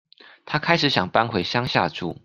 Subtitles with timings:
[0.47, 2.17] 她開始想搬回鄉下住